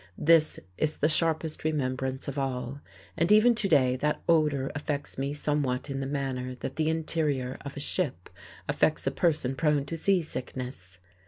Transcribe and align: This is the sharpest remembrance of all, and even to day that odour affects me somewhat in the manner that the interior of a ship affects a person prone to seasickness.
This 0.17 0.59
is 0.79 0.97
the 0.97 1.07
sharpest 1.07 1.63
remembrance 1.63 2.27
of 2.27 2.39
all, 2.39 2.81
and 3.15 3.31
even 3.31 3.53
to 3.53 3.67
day 3.67 3.95
that 3.97 4.19
odour 4.27 4.71
affects 4.73 5.19
me 5.19 5.31
somewhat 5.31 5.91
in 5.91 5.99
the 5.99 6.07
manner 6.07 6.55
that 6.61 6.75
the 6.75 6.89
interior 6.89 7.59
of 7.63 7.77
a 7.77 7.79
ship 7.79 8.27
affects 8.67 9.05
a 9.05 9.11
person 9.11 9.55
prone 9.55 9.85
to 9.85 9.95
seasickness. 9.95 10.97